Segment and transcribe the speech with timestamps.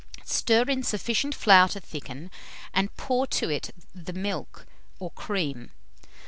[0.25, 2.31] Stir in sufficient flour to thicken,
[2.73, 4.65] and pour to it the milk
[4.97, 5.69] or cream.